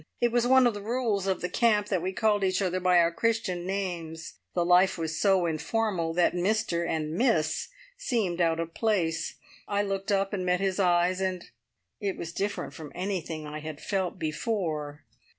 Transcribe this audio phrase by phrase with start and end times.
[0.19, 2.97] It was one of the rules of the camp that we called each other by
[2.97, 4.33] our Christian names.
[4.55, 9.35] The life was so informal that `Mr' and `Miss' seemed out of place.
[9.67, 11.47] I looked up and met his eyes, and
[11.99, 15.03] it was different from anything I had felt before.